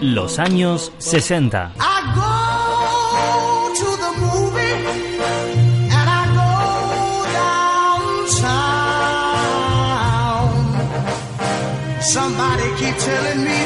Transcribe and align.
Los 0.00 0.38
años 0.38 0.92
60. 0.98 1.72
Somebody 12.00 12.62
keep 12.78 12.96
telling 12.98 13.44
me 13.44 13.65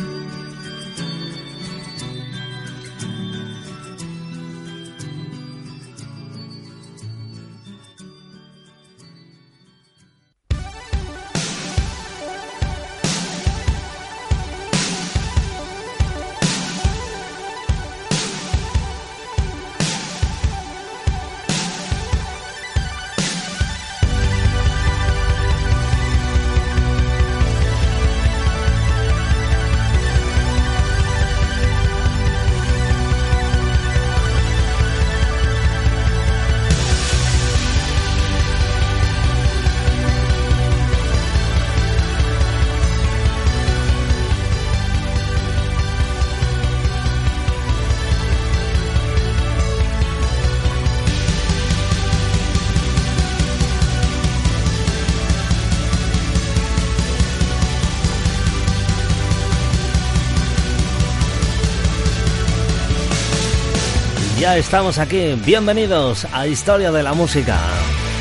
Estamos 64.55 64.97
aquí, 64.97 65.33
bienvenidos 65.45 66.27
a 66.33 66.45
Historia 66.45 66.91
de 66.91 67.03
la 67.03 67.13
Música. 67.13 67.57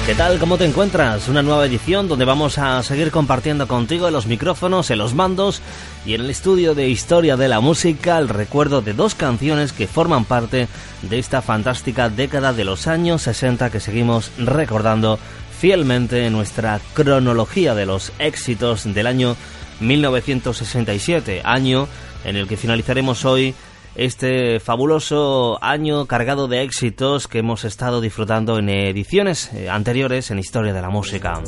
¿Qué 0.07 0.15
tal? 0.15 0.39
¿Cómo 0.39 0.59
te 0.59 0.65
encuentras? 0.65 1.29
Una 1.29 1.43
nueva 1.43 1.67
edición 1.67 2.07
donde 2.07 2.25
vamos 2.25 2.57
a 2.57 2.83
seguir 2.85 3.11
compartiendo 3.11 3.67
contigo 3.67 4.07
en 4.07 4.15
los 4.15 4.27
micrófonos, 4.27 4.91
en 4.91 4.99
los 4.99 5.15
mandos 5.15 5.61
y 6.07 6.15
en 6.15 6.21
el 6.21 6.31
estudio 6.31 6.75
de 6.75 6.89
Historia 6.89 7.37
de 7.37 7.49
la 7.49 7.59
Música 7.59 8.17
el 8.19 8.29
recuerdo 8.29 8.81
de 8.81 8.93
dos 8.93 9.17
canciones 9.17 9.73
que 9.73 9.89
forman 9.89 10.25
parte 10.25 10.69
de 11.03 11.19
esta 11.19 11.43
fantástica 11.43 12.09
década 12.09 12.53
de 12.53 12.65
los 12.65 12.87
años 12.87 13.23
60 13.23 13.71
que 13.71 13.81
seguimos 13.81 14.31
recordando 14.39 15.19
fielmente 15.59 16.27
en 16.27 16.33
nuestra 16.33 16.81
cronología 16.95 17.75
de 17.75 17.87
los 17.87 18.13
éxitos 18.21 18.85
del 18.95 19.09
año 19.09 19.37
1967, 19.81 21.43
año 21.45 21.89
en 22.25 22.37
el 22.37 22.47
que 22.47 22.57
finalizaremos 22.57 23.25
hoy 23.25 23.55
este 23.95 24.61
fabuloso 24.61 25.59
año 25.63 26.07
cargado 26.07 26.49
de 26.49 26.63
éxitos 26.63 27.27
que 27.27 27.39
hemos 27.39 27.65
estado 27.65 28.01
disfrutando 28.01 28.59
en 28.59 28.69
ediciones 28.69 29.53
eh, 29.53 29.69
anteriores 29.69 30.31
en 30.31 30.39
Historia 30.39 30.73
de 30.73 30.81
la 30.81 30.91
Música. 30.91 31.41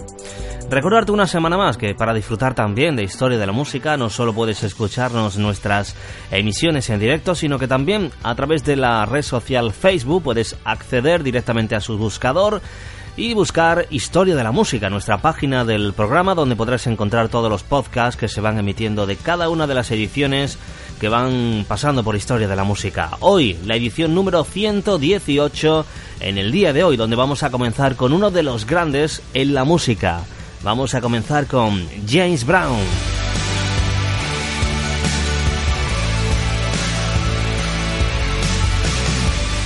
Recordarte 0.70 1.12
una 1.12 1.26
semana 1.26 1.56
más 1.56 1.76
que 1.76 1.94
para 1.94 2.14
disfrutar 2.14 2.54
también 2.54 2.96
de 2.96 3.02
Historia 3.02 3.38
de 3.38 3.46
la 3.46 3.52
Música 3.52 3.96
no 3.96 4.10
solo 4.10 4.32
puedes 4.32 4.62
escucharnos 4.62 5.36
nuestras 5.36 5.94
emisiones 6.30 6.88
en 6.90 6.98
directo, 6.98 7.34
sino 7.34 7.58
que 7.58 7.68
también 7.68 8.10
a 8.22 8.34
través 8.34 8.64
de 8.64 8.76
la 8.76 9.04
red 9.06 9.22
social 9.22 9.72
Facebook 9.72 10.22
puedes 10.22 10.56
acceder 10.64 11.22
directamente 11.22 11.74
a 11.74 11.80
su 11.80 11.98
buscador 11.98 12.62
y 13.16 13.34
buscar 13.34 13.86
Historia 13.90 14.34
de 14.34 14.42
la 14.42 14.52
Música, 14.52 14.88
nuestra 14.88 15.18
página 15.18 15.64
del 15.64 15.92
programa 15.92 16.34
donde 16.34 16.56
podrás 16.56 16.86
encontrar 16.86 17.28
todos 17.28 17.50
los 17.50 17.62
podcasts 17.62 18.18
que 18.18 18.28
se 18.28 18.40
van 18.40 18.58
emitiendo 18.58 19.06
de 19.06 19.16
cada 19.16 19.48
una 19.48 19.66
de 19.66 19.74
las 19.74 19.90
ediciones 19.90 20.58
que 20.98 21.08
van 21.08 21.64
pasando 21.68 22.02
por 22.02 22.16
Historia 22.16 22.48
de 22.48 22.56
la 22.56 22.64
Música. 22.64 23.10
Hoy, 23.20 23.58
la 23.64 23.76
edición 23.76 24.14
número 24.14 24.44
118 24.44 25.86
en 26.20 26.38
el 26.38 26.52
día 26.52 26.72
de 26.72 26.84
hoy, 26.84 26.96
donde 26.96 27.16
vamos 27.16 27.42
a 27.42 27.50
comenzar 27.50 27.96
con 27.96 28.12
uno 28.12 28.30
de 28.30 28.42
los 28.42 28.66
grandes 28.66 29.22
en 29.34 29.52
la 29.52 29.64
música. 29.64 30.20
Vamos 30.62 30.94
a 30.94 31.00
comenzar 31.00 31.46
con 31.46 31.86
James 32.08 32.46
Brown. 32.46 33.21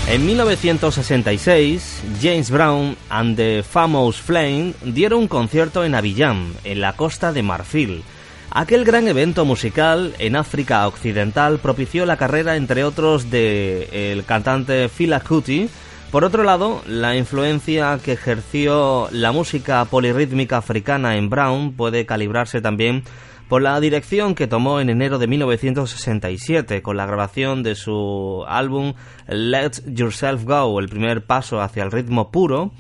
En 0.08 0.25
1966, 0.25 2.05
James 2.23 2.50
Brown 2.53 2.97
and 3.11 3.37
the 3.37 3.64
Famous 3.64 4.20
Flame 4.20 4.73
dieron 4.85 5.23
un 5.23 5.29
concierto 5.29 5.85
en 5.85 5.97
Abidjan, 5.97 6.53
en 6.62 6.81
la 6.81 6.93
costa 6.93 7.32
de 7.32 7.43
Marfil. 7.43 8.05
Aquel 8.53 8.85
gran 8.85 9.08
evento 9.08 9.44
musical 9.44 10.14
en 10.20 10.37
África 10.37 10.87
Occidental 10.87 11.58
propició 11.58 12.06
la 12.06 12.17
carrera, 12.17 12.55
entre 12.55 12.85
otros, 12.85 13.32
de 13.32 14.12
el 14.12 14.25
cantante 14.25 14.88
Fela 14.88 15.19
Kuti. 15.19 15.69
Por 16.12 16.25
otro 16.25 16.44
lado, 16.44 16.82
la 16.87 17.17
influencia 17.17 17.99
que 18.03 18.12
ejerció 18.12 19.08
la 19.11 19.32
música 19.32 19.85
polirrítmica 19.87 20.58
africana 20.58 21.17
en 21.17 21.29
Brown 21.29 21.73
puede 21.73 22.06
calibrarse 22.06 22.61
también 22.61 23.03
por 23.48 23.62
la 23.62 23.78
dirección 23.81 24.34
que 24.34 24.46
tomó 24.46 24.81
en 24.81 24.90
enero 24.90 25.19
de 25.19 25.28
1967 25.28 26.82
con 26.82 26.96
la 26.96 27.06
grabación 27.06 27.62
de 27.62 27.75
su 27.75 28.44
álbum 28.48 28.94
Let 29.28 29.82
Yourself 29.87 30.44
Go, 30.44 30.81
el 30.81 30.88
primer 30.88 31.25
paso 31.25 31.60
hacia 31.60 31.84
el 31.84 31.93
ritmo 31.93 32.31
puro 32.31 32.72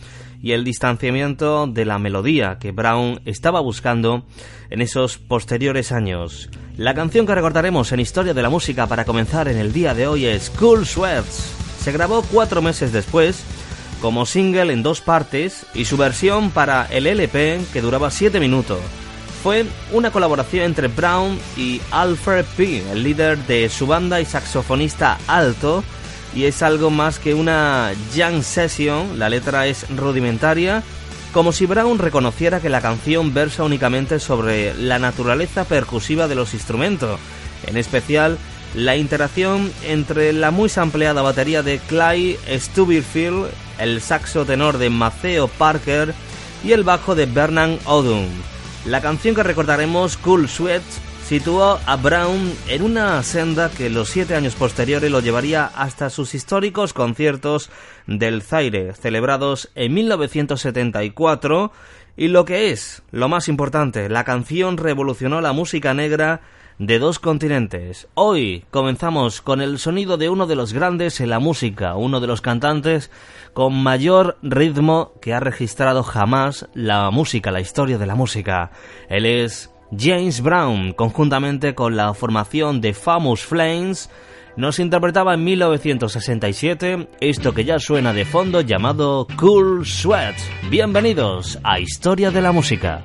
y 0.42 0.52
el 0.52 0.64
distanciamiento 0.64 1.66
de 1.66 1.84
la 1.84 1.98
melodía 1.98 2.58
que 2.58 2.72
Brown 2.72 3.20
estaba 3.24 3.60
buscando 3.60 4.26
en 4.70 4.82
esos 4.82 5.18
posteriores 5.18 5.92
años. 5.92 6.50
La 6.76 6.94
canción 6.94 7.26
que 7.26 7.34
recordaremos 7.34 7.92
en 7.92 8.00
Historia 8.00 8.34
de 8.34 8.42
la 8.42 8.50
Música 8.50 8.86
para 8.86 9.04
comenzar 9.04 9.48
en 9.48 9.58
el 9.58 9.72
día 9.72 9.94
de 9.94 10.06
hoy 10.08 10.26
es 10.26 10.50
Cool 10.50 10.84
Sweats. 10.84 11.54
Se 11.80 11.92
grabó 11.92 12.22
cuatro 12.22 12.60
meses 12.60 12.92
después 12.92 13.42
como 14.02 14.26
single 14.26 14.72
en 14.72 14.82
dos 14.82 15.00
partes 15.00 15.64
y 15.74 15.84
su 15.86 15.96
versión 15.96 16.50
para 16.50 16.86
el 16.86 17.06
LP 17.06 17.60
que 17.72 17.80
duraba 17.80 18.10
siete 18.10 18.40
minutos 18.40 18.80
fue 19.46 19.64
una 19.92 20.10
colaboración 20.10 20.64
entre 20.64 20.88
Brown 20.88 21.38
y 21.56 21.80
Alfred 21.92 22.44
P., 22.56 22.82
el 22.90 23.04
líder 23.04 23.38
de 23.46 23.68
su 23.68 23.86
banda 23.86 24.20
y 24.20 24.24
saxofonista 24.24 25.18
alto, 25.28 25.84
y 26.34 26.46
es 26.46 26.64
algo 26.64 26.90
más 26.90 27.20
que 27.20 27.32
una 27.32 27.92
jam 28.12 28.42
session, 28.42 29.20
la 29.20 29.28
letra 29.28 29.68
es 29.68 29.88
rudimentaria, 29.96 30.82
como 31.32 31.52
si 31.52 31.64
Brown 31.64 32.00
reconociera 32.00 32.58
que 32.58 32.68
la 32.68 32.80
canción 32.80 33.34
versa 33.34 33.62
únicamente 33.62 34.18
sobre 34.18 34.74
la 34.74 34.98
naturaleza 34.98 35.62
percusiva 35.62 36.26
de 36.26 36.34
los 36.34 36.52
instrumentos, 36.52 37.20
en 37.68 37.76
especial 37.76 38.38
la 38.74 38.96
interacción 38.96 39.72
entre 39.84 40.32
la 40.32 40.50
muy 40.50 40.68
sampleada 40.68 41.22
batería 41.22 41.62
de 41.62 41.78
Clyde 41.78 42.58
Stubberfield, 42.58 43.46
el 43.78 44.00
saxo 44.00 44.44
tenor 44.44 44.78
de 44.78 44.90
Maceo 44.90 45.46
Parker 45.46 46.14
y 46.64 46.72
el 46.72 46.82
bajo 46.82 47.14
de 47.14 47.26
Bernard 47.26 47.78
Odom. 47.84 48.26
La 48.86 49.00
canción 49.00 49.34
que 49.34 49.42
recordaremos, 49.42 50.16
Cool 50.16 50.48
Sweat, 50.48 50.82
situó 51.26 51.80
a 51.86 51.96
Brown 51.96 52.52
en 52.68 52.82
una 52.82 53.20
senda 53.24 53.68
que 53.68 53.90
los 53.90 54.10
siete 54.10 54.36
años 54.36 54.54
posteriores 54.54 55.10
lo 55.10 55.18
llevaría 55.18 55.66
hasta 55.66 56.08
sus 56.08 56.36
históricos 56.36 56.92
conciertos 56.92 57.68
del 58.06 58.42
Zaire, 58.42 58.94
celebrados 58.94 59.70
en 59.74 59.92
1974, 59.92 61.72
y 62.16 62.28
lo 62.28 62.44
que 62.44 62.70
es, 62.70 63.02
lo 63.10 63.28
más 63.28 63.48
importante, 63.48 64.08
la 64.08 64.22
canción 64.22 64.76
revolucionó 64.76 65.40
la 65.40 65.52
música 65.52 65.92
negra 65.92 66.42
de 66.78 66.98
dos 66.98 67.18
continentes. 67.18 68.08
Hoy 68.14 68.64
comenzamos 68.70 69.40
con 69.40 69.60
el 69.60 69.78
sonido 69.78 70.16
de 70.16 70.28
uno 70.28 70.46
de 70.46 70.56
los 70.56 70.72
grandes 70.72 71.20
en 71.20 71.30
la 71.30 71.38
música, 71.38 71.96
uno 71.96 72.20
de 72.20 72.26
los 72.26 72.40
cantantes 72.40 73.10
con 73.54 73.74
mayor 73.82 74.36
ritmo 74.42 75.12
que 75.20 75.32
ha 75.32 75.40
registrado 75.40 76.02
jamás 76.02 76.68
la 76.74 77.10
música, 77.10 77.50
la 77.50 77.60
historia 77.60 77.98
de 77.98 78.06
la 78.06 78.14
música. 78.14 78.70
Él 79.08 79.24
es 79.24 79.70
James 79.96 80.42
Brown, 80.42 80.92
conjuntamente 80.92 81.74
con 81.74 81.96
la 81.96 82.12
formación 82.12 82.80
de 82.80 82.92
Famous 82.92 83.44
Flames, 83.44 84.10
nos 84.56 84.78
interpretaba 84.78 85.34
en 85.34 85.44
1967 85.44 87.08
esto 87.20 87.52
que 87.52 87.64
ya 87.64 87.78
suena 87.78 88.14
de 88.14 88.24
fondo 88.24 88.62
llamado 88.62 89.26
Cool 89.36 89.84
Sweat. 89.84 90.34
Bienvenidos 90.70 91.58
a 91.62 91.78
Historia 91.78 92.30
de 92.30 92.40
la 92.40 92.52
Música. 92.52 93.04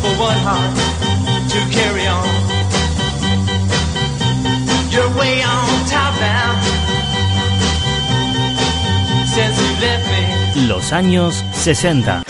For 0.00 0.12
one 0.18 0.38
heart 0.42 0.74
to 1.50 1.58
carry 1.70 2.06
on. 2.06 2.26
Way 5.16 5.42
on 5.42 5.86
top. 5.88 6.14
Since 9.26 9.56
you 9.60 9.70
left 9.80 10.06
me. 10.06 10.66
Los 10.66 10.92
años 10.92 11.44
60. 11.52 12.27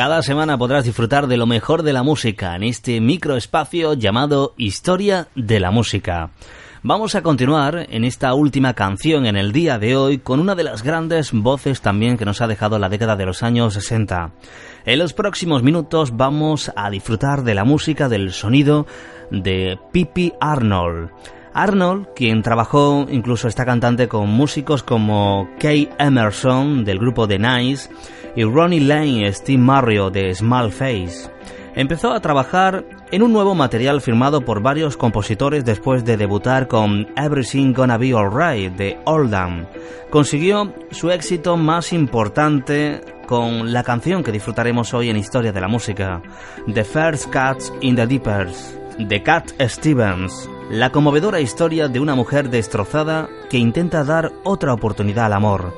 Cada 0.00 0.22
semana 0.22 0.56
podrás 0.56 0.86
disfrutar 0.86 1.26
de 1.26 1.36
lo 1.36 1.44
mejor 1.44 1.82
de 1.82 1.92
la 1.92 2.02
música 2.02 2.56
en 2.56 2.62
este 2.62 3.02
microespacio 3.02 3.92
llamado 3.92 4.54
Historia 4.56 5.28
de 5.34 5.60
la 5.60 5.70
Música. 5.70 6.30
Vamos 6.82 7.14
a 7.14 7.22
continuar 7.22 7.86
en 7.90 8.04
esta 8.04 8.32
última 8.32 8.72
canción 8.72 9.26
en 9.26 9.36
el 9.36 9.52
día 9.52 9.78
de 9.78 9.96
hoy 9.96 10.16
con 10.16 10.40
una 10.40 10.54
de 10.54 10.64
las 10.64 10.82
grandes 10.82 11.32
voces 11.32 11.82
también 11.82 12.16
que 12.16 12.24
nos 12.24 12.40
ha 12.40 12.46
dejado 12.46 12.78
la 12.78 12.88
década 12.88 13.14
de 13.14 13.26
los 13.26 13.42
años 13.42 13.74
60. 13.74 14.32
En 14.86 14.98
los 14.98 15.12
próximos 15.12 15.62
minutos 15.62 16.16
vamos 16.16 16.72
a 16.74 16.88
disfrutar 16.88 17.42
de 17.42 17.54
la 17.54 17.64
música 17.64 18.08
del 18.08 18.32
sonido 18.32 18.86
de 19.30 19.78
Pippi 19.92 20.32
Arnold. 20.40 21.10
Arnold, 21.52 22.08
quien 22.16 22.40
trabajó 22.42 23.06
incluso 23.10 23.48
esta 23.48 23.66
cantante 23.66 24.08
con 24.08 24.30
músicos 24.30 24.82
como 24.82 25.50
Kay 25.58 25.90
Emerson 25.98 26.86
del 26.86 26.98
grupo 27.00 27.28
The 27.28 27.38
Nice 27.38 27.90
y 28.36 28.44
Ronnie 28.44 28.80
Lane 28.80 29.32
Steve 29.32 29.62
Mario 29.62 30.10
de 30.10 30.34
Small 30.34 30.72
Face. 30.72 31.30
Empezó 31.74 32.12
a 32.12 32.20
trabajar 32.20 32.84
en 33.12 33.22
un 33.22 33.32
nuevo 33.32 33.54
material 33.54 34.00
firmado 34.00 34.40
por 34.40 34.60
varios 34.60 34.96
compositores 34.96 35.64
después 35.64 36.04
de 36.04 36.16
debutar 36.16 36.66
con 36.66 37.08
Everything 37.16 37.72
Gonna 37.72 37.96
Be 37.96 38.12
Alright 38.12 38.74
de 38.76 38.98
Oldham. 39.04 39.66
Consiguió 40.10 40.74
su 40.90 41.10
éxito 41.10 41.56
más 41.56 41.92
importante 41.92 43.00
con 43.26 43.72
la 43.72 43.84
canción 43.84 44.24
que 44.24 44.32
disfrutaremos 44.32 44.92
hoy 44.94 45.10
en 45.10 45.16
Historia 45.16 45.52
de 45.52 45.60
la 45.60 45.68
Música, 45.68 46.20
The 46.72 46.82
First 46.82 47.30
Cats 47.30 47.72
in 47.80 47.94
the 47.94 48.06
Deepers, 48.06 48.76
de 48.98 49.22
Cat 49.22 49.52
Stevens, 49.60 50.50
la 50.70 50.90
conmovedora 50.90 51.40
historia 51.40 51.86
de 51.86 52.00
una 52.00 52.16
mujer 52.16 52.50
destrozada 52.50 53.28
que 53.48 53.58
intenta 53.58 54.02
dar 54.02 54.32
otra 54.42 54.74
oportunidad 54.74 55.26
al 55.26 55.34
amor. 55.34 55.72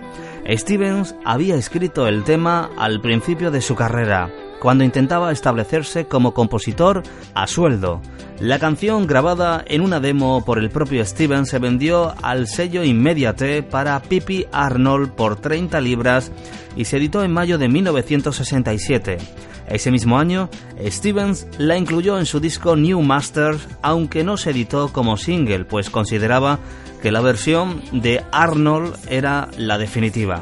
Stevens 0.49 1.15
había 1.25 1.55
escrito 1.55 2.09
el 2.09 2.25
tema 2.25 2.71
al 2.77 3.01
principio 3.01 3.51
de 3.51 3.61
su 3.61 3.75
carrera, 3.75 4.31
cuando 4.63 4.85
intentaba 4.85 5.33
establecerse 5.33 6.07
como 6.07 6.35
compositor 6.35 7.03
a 7.35 7.49
sueldo. 7.49 8.01
La 8.39 8.61
canción, 8.61 9.09
grabada 9.09 9.65
en 9.67 9.81
una 9.81 9.99
demo 9.99 10.45
por 10.45 10.61
el 10.61 10.71
propio 10.71 11.05
Stevens, 11.05 11.49
se 11.49 11.59
vendió 11.59 12.15
al 12.23 12.47
sello 12.47 12.85
Immediate 12.85 13.65
para 13.65 14.01
Pippi 14.01 14.47
Arnold 14.53 15.15
por 15.15 15.35
30 15.35 15.81
libras 15.81 16.31
y 16.77 16.85
se 16.85 16.99
editó 16.99 17.25
en 17.25 17.33
mayo 17.33 17.59
de 17.59 17.69
1967. 17.69 19.19
Ese 19.67 19.91
mismo 19.91 20.17
año, 20.17 20.49
Stevens 20.87 21.49
la 21.59 21.77
incluyó 21.77 22.17
en 22.21 22.27
su 22.27 22.39
disco 22.39 22.77
New 22.77 23.03
Masters, 23.03 23.67
aunque 23.83 24.23
no 24.23 24.37
se 24.37 24.51
editó 24.51 24.93
como 24.93 25.17
single, 25.17 25.65
pues 25.65 25.91
consideraba 25.91 26.61
que 27.03 27.11
la 27.11 27.21
versión 27.21 27.83
de 27.91 28.23
Arnold 28.31 28.95
era 29.09 29.49
la 29.57 29.77
definitiva. 29.77 30.41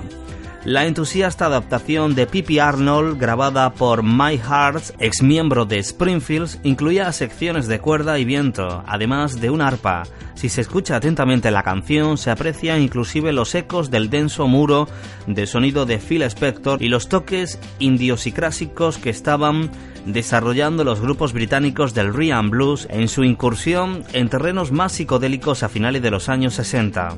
La 0.64 0.85
entusiasta 0.85 1.47
adaptación 1.47 2.14
de 2.14 2.26
Pippi 2.26 2.59
Arnold, 2.59 3.19
grabada 3.19 3.73
por 3.73 4.02
My 4.02 4.37
Heart, 4.37 4.95
ex 4.99 5.23
miembro 5.23 5.64
de 5.64 5.79
Springfield, 5.79 6.61
incluía 6.64 7.11
secciones 7.12 7.67
de 7.67 7.79
cuerda 7.79 8.19
y 8.19 8.26
viento, 8.26 8.85
además 8.87 9.40
de 9.40 9.49
un 9.49 9.62
arpa. 9.62 10.02
Si 10.35 10.50
se 10.50 10.61
escucha 10.61 10.97
atentamente 10.97 11.50
la 11.50 11.62
canción, 11.62 12.19
se 12.19 12.31
aprecia 12.31 12.79
inclusive 12.79 13.33
los 13.33 13.55
ecos 13.55 13.90
del 13.90 14.11
denso 14.11 14.49
muro 14.49 14.87
de 15.26 15.47
sonido 15.47 15.87
de 15.87 15.97
Phil 15.97 16.21
Spector 16.23 16.83
y 16.83 16.88
los 16.88 17.09
toques 17.09 17.59
indiosicrásicos 17.79 18.99
que 18.99 19.09
estaban 19.09 19.71
desarrollando 20.05 20.85
los 20.85 21.00
grupos 21.00 21.33
británicos 21.33 21.95
del 21.95 22.12
Rhythm 22.12 22.50
Blues 22.50 22.87
en 22.90 23.09
su 23.09 23.25
incursión 23.25 24.05
en 24.12 24.29
terrenos 24.29 24.73
más 24.73 24.93
psicodélicos 24.93 25.62
a 25.62 25.71
finales 25.71 26.02
de 26.02 26.11
los 26.11 26.29
años 26.29 26.52
60. 26.52 27.17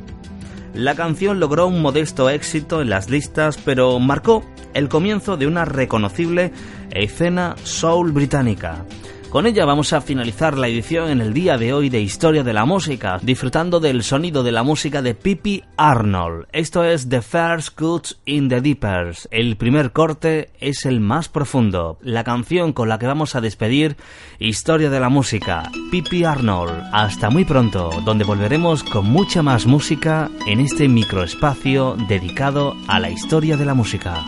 La 0.75 0.95
canción 0.95 1.38
logró 1.38 1.67
un 1.67 1.83
modesto 1.83 2.31
éxito 2.31 2.81
en 2.81 2.88
las 2.88 3.11
listas, 3.11 3.59
pero 3.62 3.99
marcó 3.99 4.43
el 4.73 4.88
comienzo 4.88 5.37
de 5.37 5.47
una 5.47 5.67
reconocible 5.67 6.50
escena 6.91 7.57
soul 7.62 8.12
británica. 8.12 8.87
Con 9.32 9.46
ella 9.46 9.64
vamos 9.64 9.94
a 9.94 10.02
finalizar 10.02 10.58
la 10.58 10.68
edición 10.68 11.08
en 11.08 11.22
el 11.22 11.32
día 11.32 11.56
de 11.56 11.72
hoy 11.72 11.88
de 11.88 12.02
Historia 12.02 12.42
de 12.42 12.52
la 12.52 12.66
Música, 12.66 13.18
disfrutando 13.22 13.80
del 13.80 14.02
sonido 14.02 14.42
de 14.42 14.52
la 14.52 14.62
música 14.62 15.00
de 15.00 15.14
Pippi 15.14 15.64
Arnold. 15.78 16.48
Esto 16.52 16.84
es 16.84 17.08
The 17.08 17.22
First 17.22 17.74
Cuts 17.74 18.18
in 18.26 18.50
the 18.50 18.60
Deepers. 18.60 19.30
El 19.30 19.56
primer 19.56 19.92
corte 19.92 20.50
es 20.60 20.84
el 20.84 21.00
más 21.00 21.30
profundo. 21.30 21.96
La 22.02 22.24
canción 22.24 22.74
con 22.74 22.90
la 22.90 22.98
que 22.98 23.06
vamos 23.06 23.34
a 23.34 23.40
despedir 23.40 23.96
Historia 24.38 24.90
de 24.90 25.00
la 25.00 25.08
Música, 25.08 25.62
Pippi 25.90 26.24
Arnold. 26.24 26.90
Hasta 26.92 27.30
muy 27.30 27.46
pronto, 27.46 27.88
donde 28.04 28.24
volveremos 28.24 28.84
con 28.84 29.06
mucha 29.06 29.42
más 29.42 29.64
música 29.64 30.30
en 30.46 30.60
este 30.60 30.88
microespacio 30.88 31.96
dedicado 32.06 32.76
a 32.86 33.00
la 33.00 33.08
historia 33.08 33.56
de 33.56 33.64
la 33.64 33.72
música. 33.72 34.26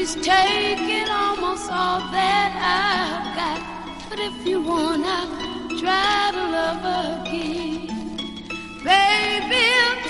He's 0.00 0.14
taken 0.14 1.06
almost 1.10 1.70
all 1.70 2.00
that 2.16 2.50
I've 2.80 3.28
got. 3.38 3.60
But 4.08 4.18
if 4.18 4.46
you 4.46 4.62
wanna 4.62 5.18
try 5.78 6.30
to 6.36 6.42
love 6.56 6.84
again, 7.26 7.86
baby, 8.82 10.09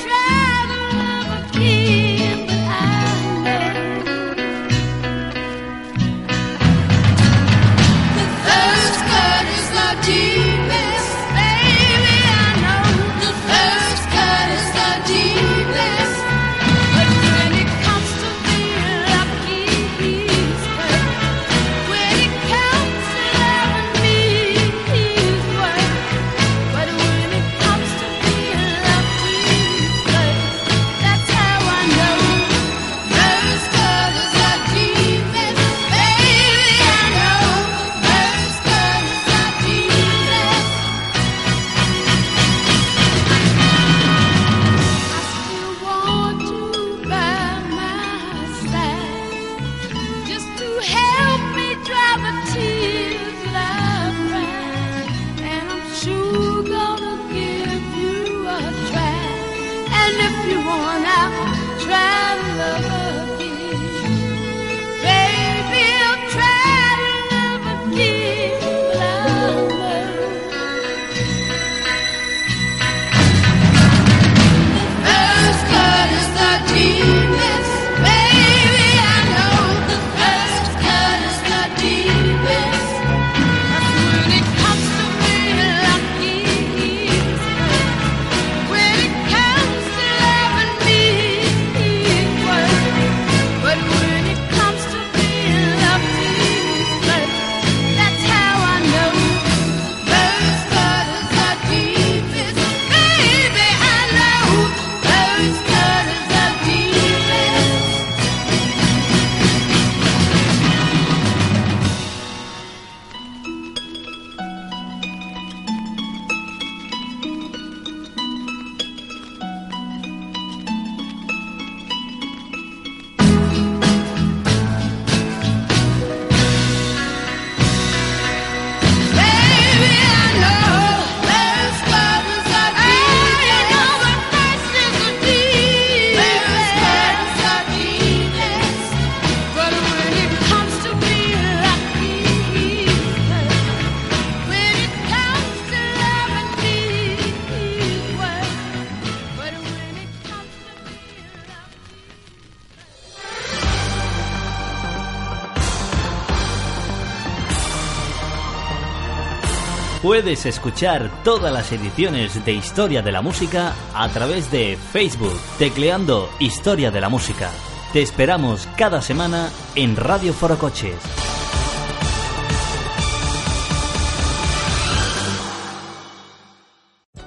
Puedes 160.22 160.44
escuchar 160.44 161.10
todas 161.24 161.50
las 161.50 161.72
ediciones 161.72 162.44
de 162.44 162.52
Historia 162.52 163.00
de 163.00 163.10
la 163.10 163.22
Música 163.22 163.72
a 163.94 164.06
través 164.10 164.50
de 164.50 164.76
Facebook, 164.76 165.32
tecleando 165.58 166.28
Historia 166.38 166.90
de 166.90 167.00
la 167.00 167.08
Música. 167.08 167.50
Te 167.94 168.02
esperamos 168.02 168.68
cada 168.76 169.00
semana 169.00 169.48
en 169.76 169.96
Radio 169.96 170.34
Foro 170.34 170.58